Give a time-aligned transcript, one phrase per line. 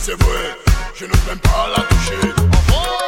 [0.00, 0.56] C'est vrai,
[0.94, 3.01] je ne peux pas la toucher.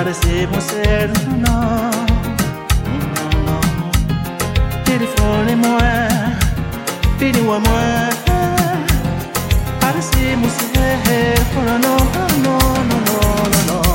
[0.02, 1.94] parecemos hermanos.
[4.84, 6.38] Pity for the more,
[7.20, 8.10] pity one more.
[9.80, 12.02] Parecemos hermanos,
[12.42, 12.58] no,
[12.88, 13.20] no, no,
[13.52, 13.91] no, no.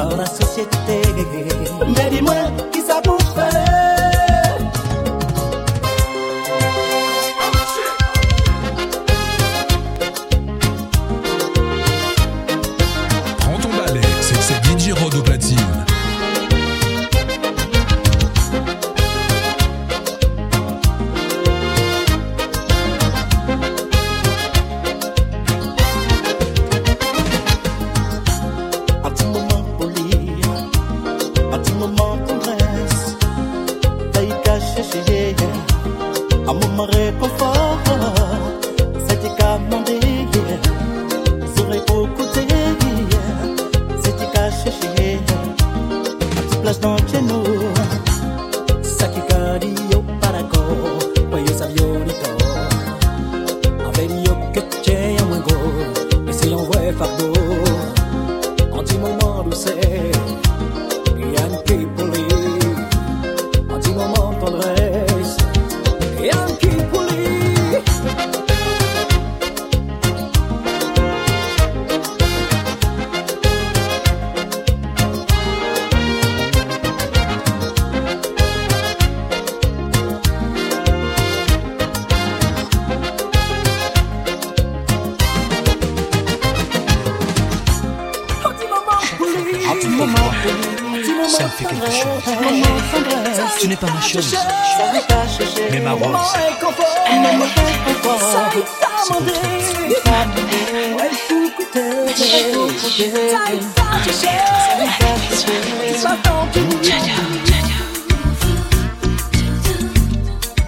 [0.00, 1.02] par la société.
[1.94, 2.34] Mais dis-moi,
[2.72, 3.69] qui ça pour faire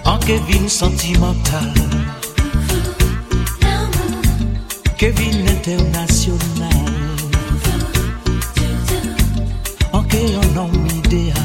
[0.05, 1.73] En Kevin sentimental,
[4.97, 6.69] Kevin international,
[9.91, 11.35] en Kevin homme idéal,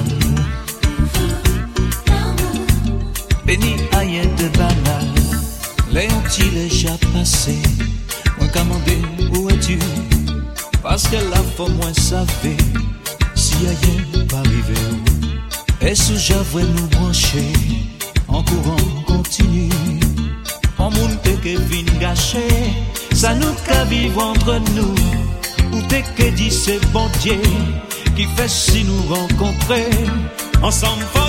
[3.45, 5.09] béni aïe de banal,
[5.93, 7.58] léon-t-il déjà passé?
[10.99, 12.57] Paske la fò mwen save
[13.39, 17.45] Si a yen pa rive ou E sou javwe nou branche
[18.27, 19.69] An kouran kontinu
[20.83, 22.43] An moun peke vin gache
[23.15, 24.91] Sa nou ka viv entre nou
[25.69, 27.39] Ou peke di se bon die
[28.19, 29.85] Ki fè si nou renkontre
[30.67, 31.28] Ansam fò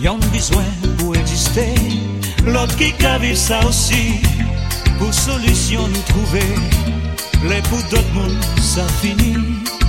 [0.00, 0.64] y a un besoin
[0.98, 1.74] pour exister.
[2.46, 4.20] L'autre qui caville ça aussi,
[4.98, 6.54] pour solution nous trouver.
[7.48, 9.36] Les pour d'autres mondes, ça finit.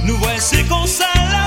[0.06, 1.45] Nous voici comme ça là.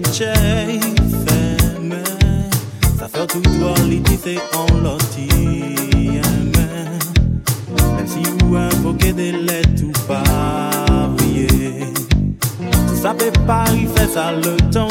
[0.00, 0.78] cei
[1.24, 2.02] feme
[2.98, 6.68] S-a făcut alitițe în lotieme
[7.96, 10.78] Même si vous invoquez des lettres ou pas
[12.88, 14.87] Tout ça fait Paris, fait ça le temps.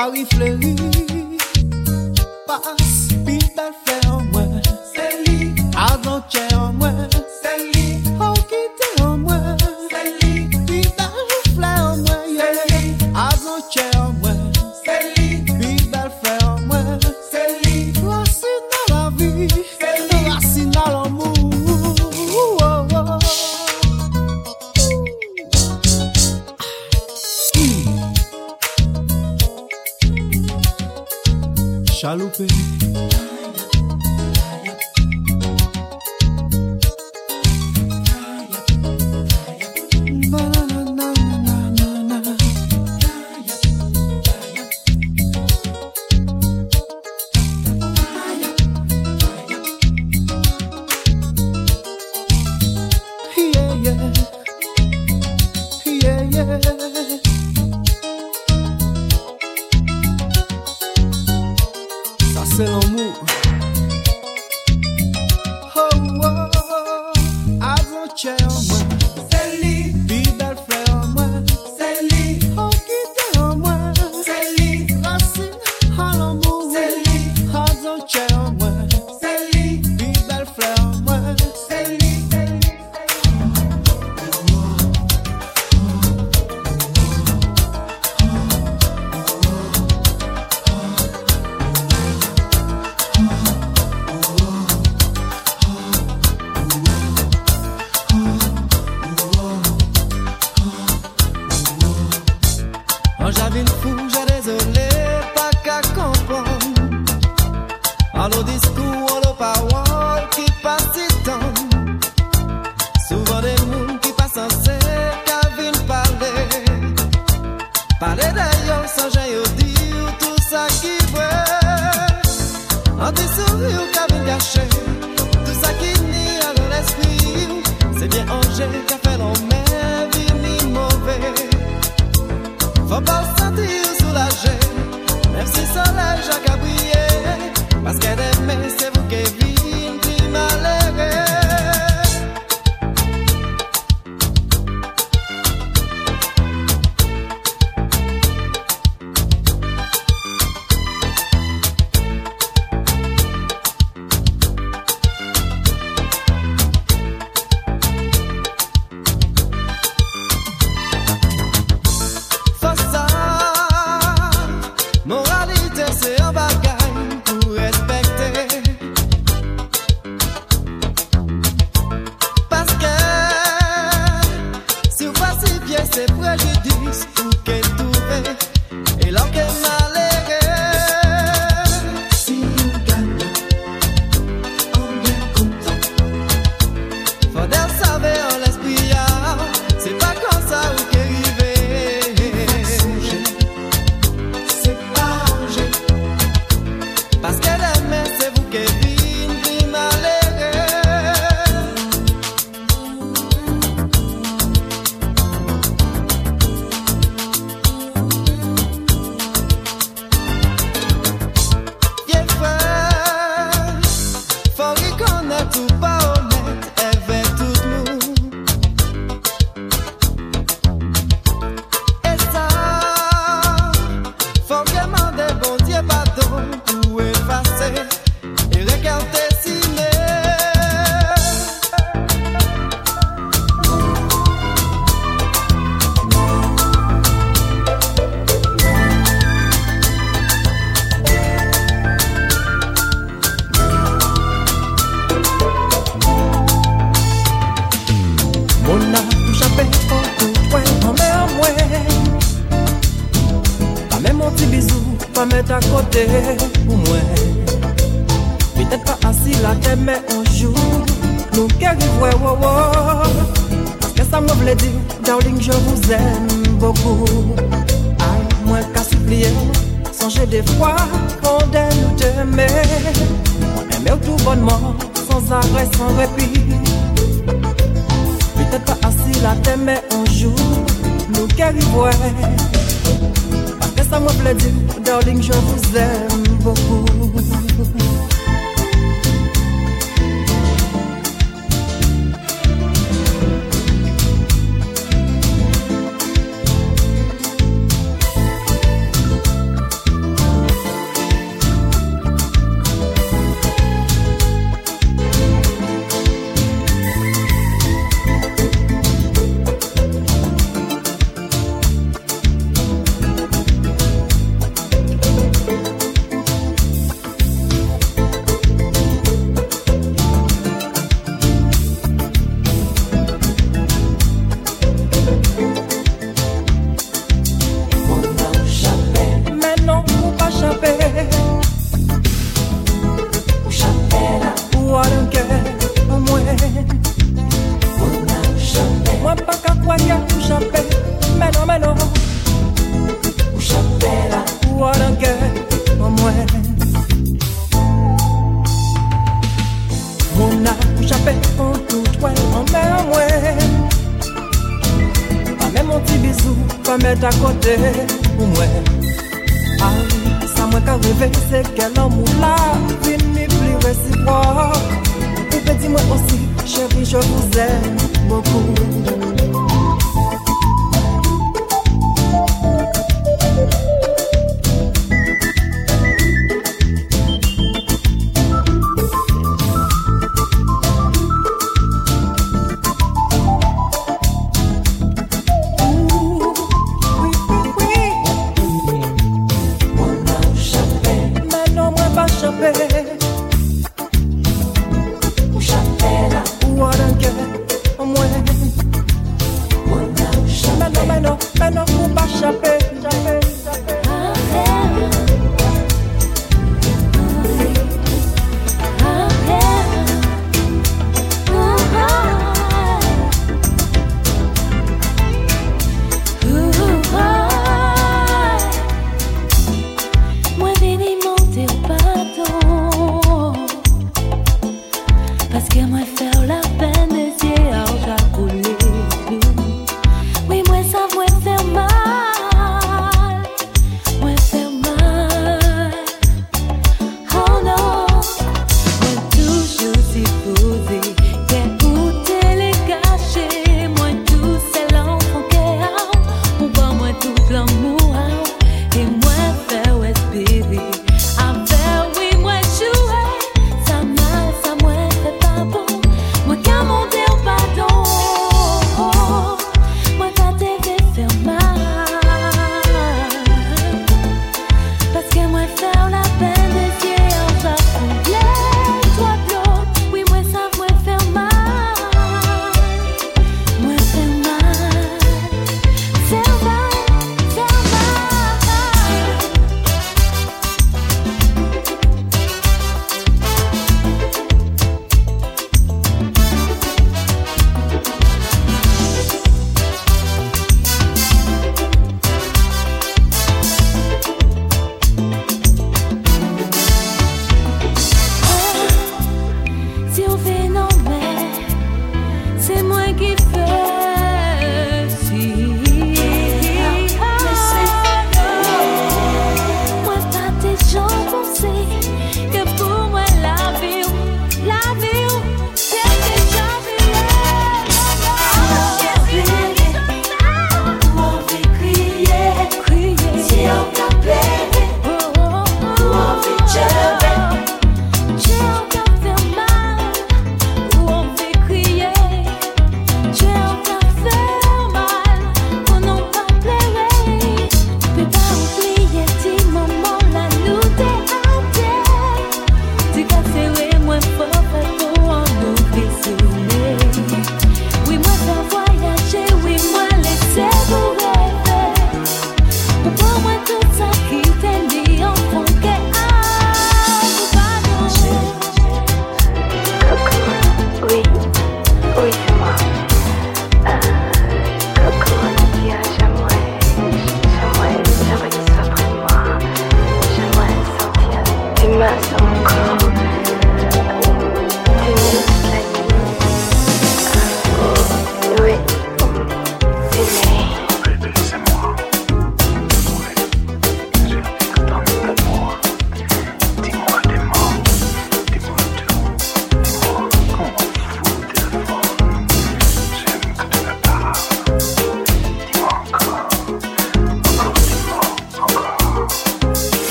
[0.00, 1.19] Paris fleurit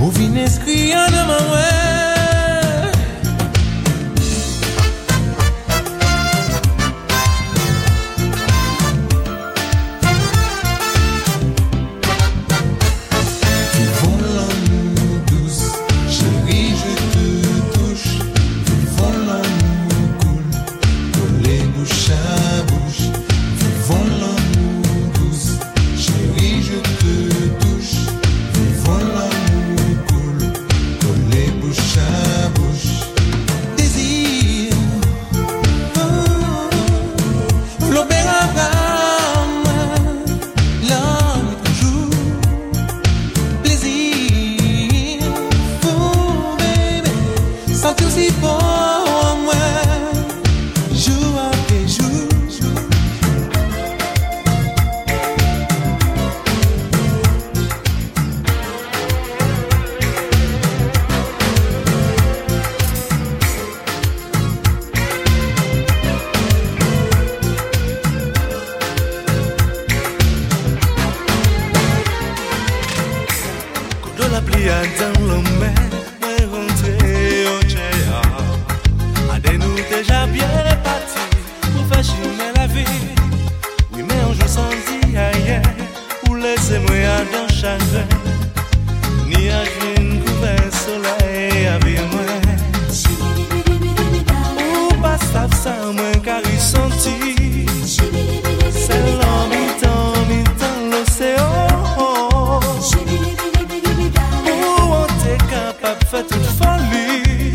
[0.00, 1.14] Ou vin eskri an
[1.50, 1.83] way?
[105.84, 107.52] pa fatul folii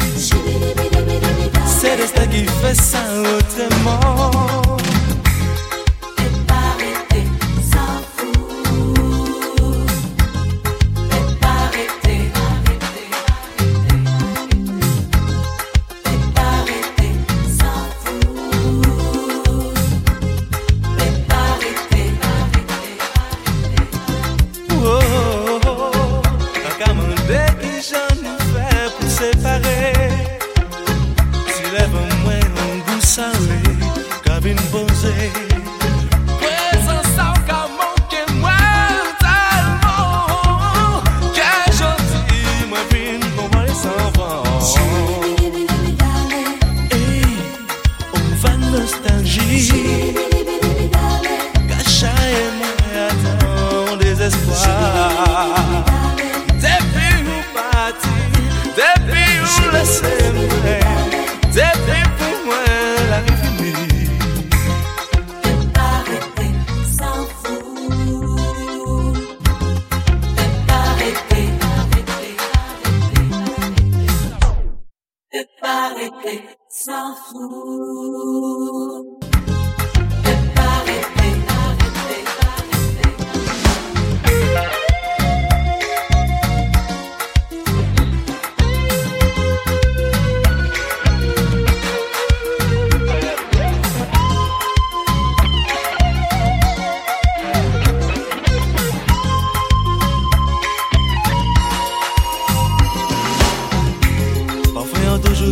[1.80, 3.02] Se restaghi outra
[3.34, 4.09] autrement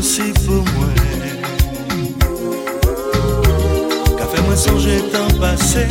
[0.03, 0.95] si pou mwen
[4.17, 5.87] Ka fe mwen sonje tan pase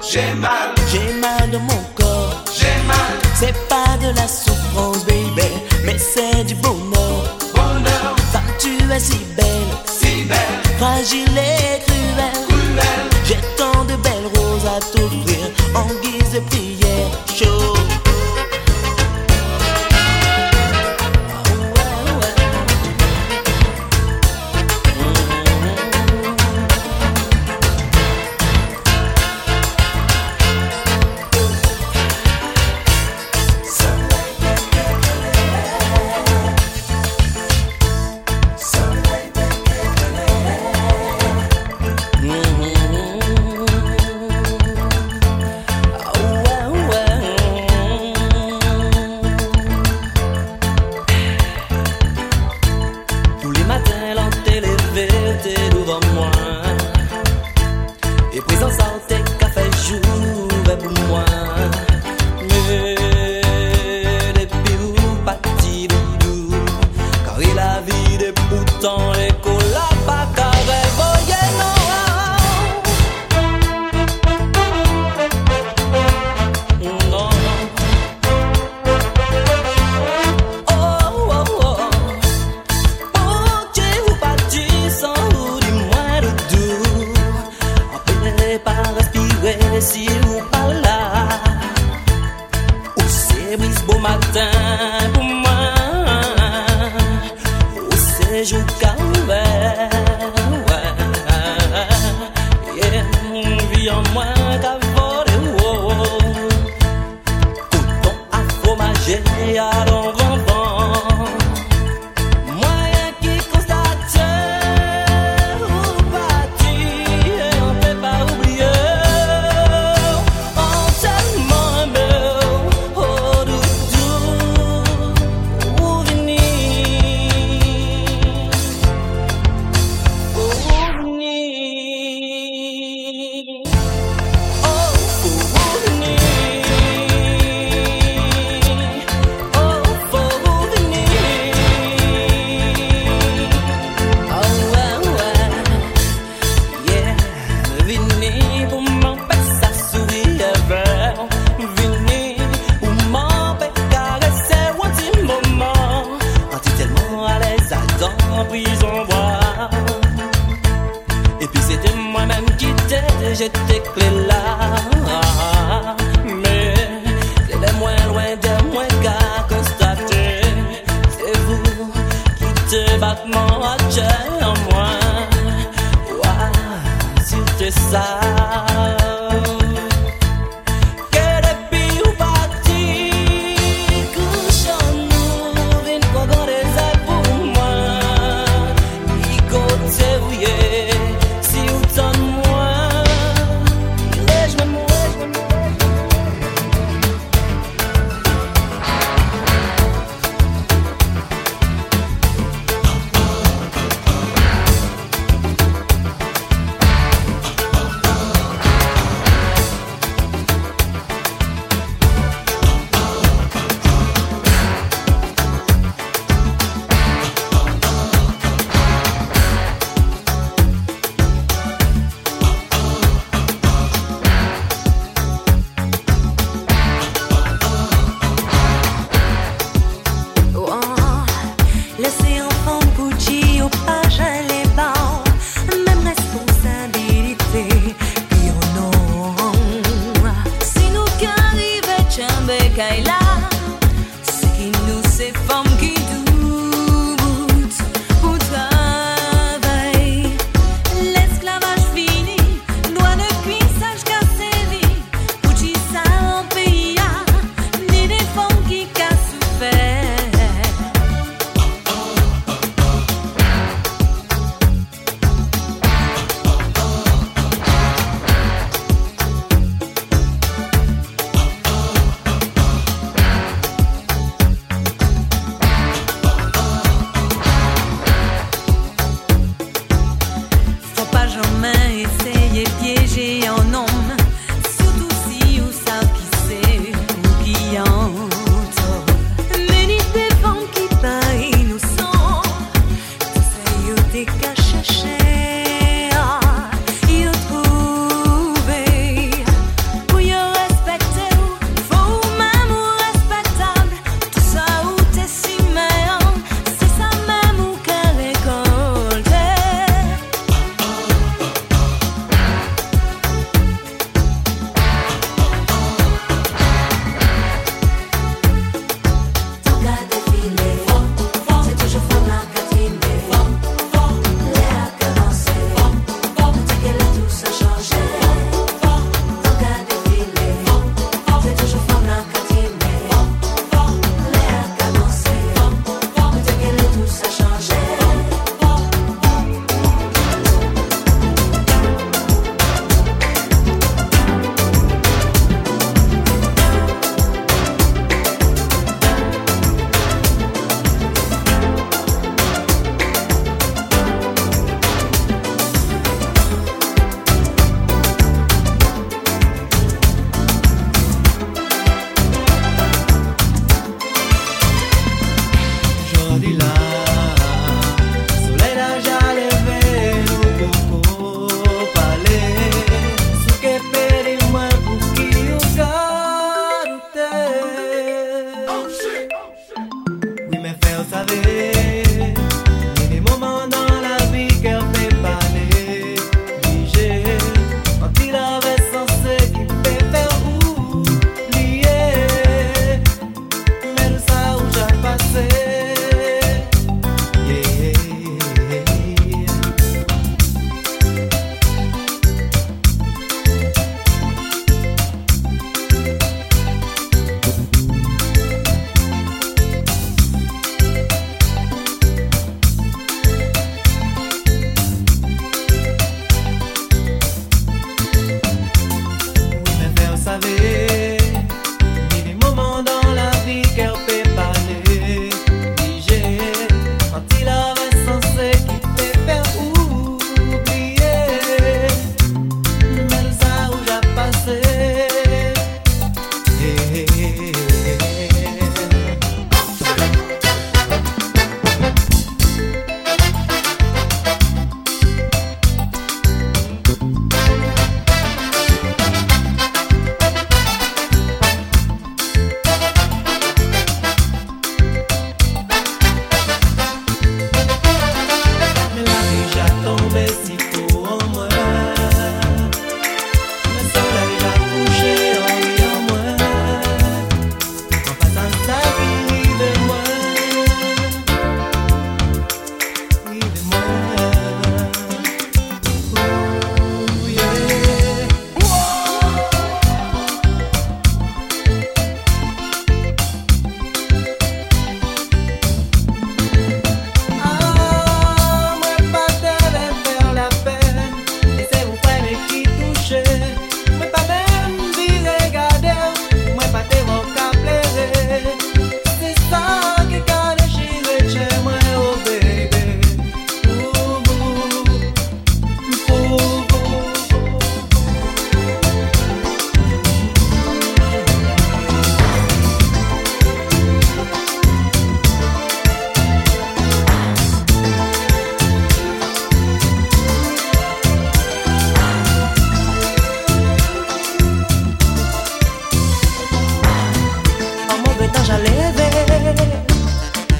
[0.00, 0.74] J'ai mal.
[0.90, 2.44] J'ai mal dans mon corps.
[2.56, 3.14] J'ai mal.
[3.34, 5.48] C'est pas de la souffrance, baby,
[5.84, 7.36] mais c'est du bonheur.
[7.54, 8.14] Bonheur.
[8.14, 9.46] Enfin, tu es si belle.
[9.86, 10.62] Si belle.
[10.78, 11.45] Fragile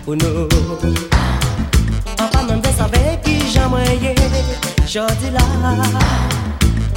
[0.06, 0.46] Pour nous, ne
[2.46, 4.14] même pas savoir qui j'aimerais.
[4.86, 5.40] J'en dis là,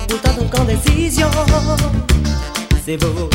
[0.07, 1.28] pour tant qu'on décision,
[2.86, 3.28] c'est beau.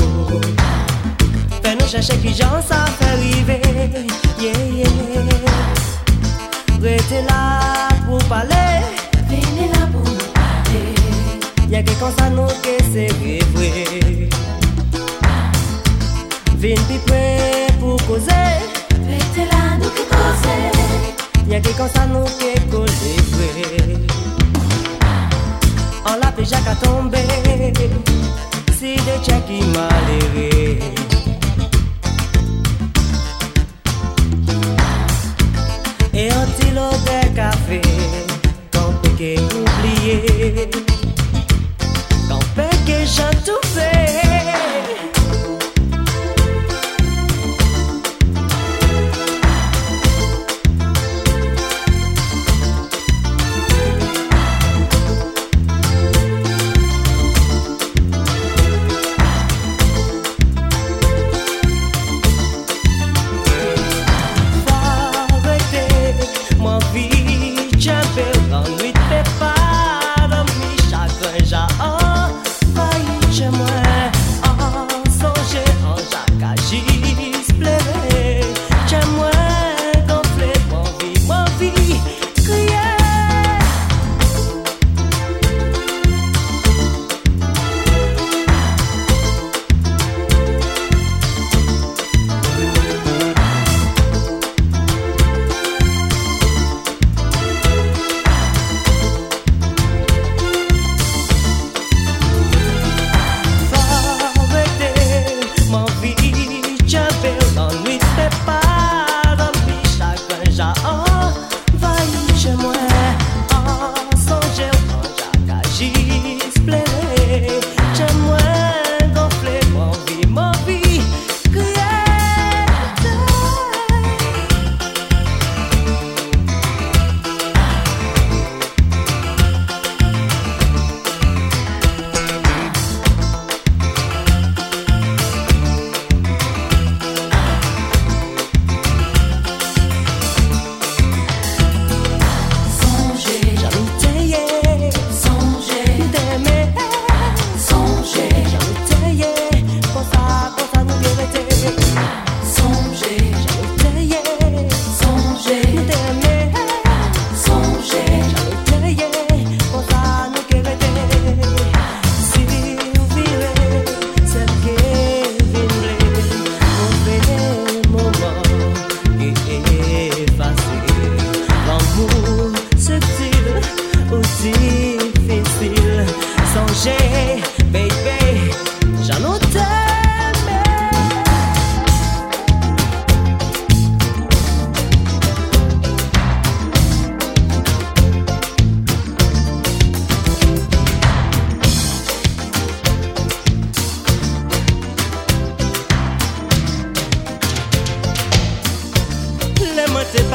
[1.61, 3.59] Fais-nous chercher qui j'en sais faire vivre.
[6.81, 8.81] Prêtez-la pour parler.
[9.29, 10.95] Venez là pour nous parler.
[11.65, 12.13] Il y a quelqu'un
[12.63, 14.29] qui s'est réveillé.
[16.59, 18.74] Venez-la pour causer.
[19.35, 20.71] C'est là nous pensons,
[21.45, 23.97] il y a quelque chose à nous que j'ai souhaité.
[26.07, 27.27] On l'a déjà qu'à tomber,
[28.79, 30.79] si les tchèque qui m'a l'airaient.
[36.15, 37.81] Et on dit l'aubert café,
[38.73, 40.71] quand tu es oublié,
[42.29, 42.39] quand
[42.87, 44.34] tu es chantoufé.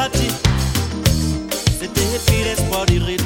[0.00, 0.28] parti.
[1.78, 3.19] C'était puis l'espoir du rire.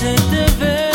[0.00, 0.85] je te veux.